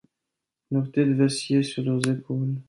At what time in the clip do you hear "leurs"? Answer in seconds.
1.83-2.07